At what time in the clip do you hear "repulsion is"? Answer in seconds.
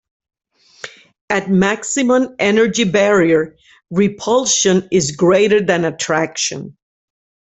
3.91-5.15